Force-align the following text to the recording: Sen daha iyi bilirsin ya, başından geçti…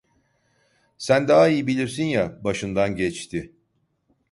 Sen 0.97 1.27
daha 1.27 1.47
iyi 1.49 1.67
bilirsin 1.67 2.03
ya, 2.05 2.43
başından 2.43 2.95
geçti… 2.95 3.53